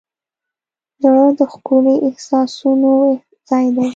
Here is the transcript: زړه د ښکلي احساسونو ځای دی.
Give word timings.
زړه 1.01 1.25
د 1.37 1.39
ښکلي 1.51 1.95
احساسونو 2.07 2.91
ځای 3.49 3.65
دی. 3.75 3.87